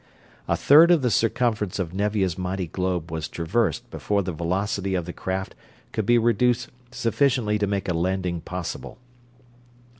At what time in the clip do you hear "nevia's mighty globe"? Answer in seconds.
1.93-3.11